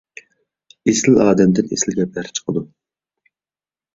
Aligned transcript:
ئېسىل 0.93 1.19
ئادەمدىن 1.25 1.69
ئېسىل 1.77 1.97
گەپلەر 1.99 2.31
چىقىدۇ. 2.39 2.63